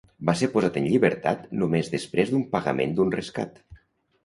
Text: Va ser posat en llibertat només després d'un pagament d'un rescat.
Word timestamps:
Va 0.27 0.33
ser 0.37 0.47
posat 0.53 0.79
en 0.81 0.87
llibertat 0.93 1.43
només 1.65 1.93
després 1.97 2.33
d'un 2.33 2.43
pagament 2.57 2.99
d'un 3.01 3.17
rescat. 3.21 3.65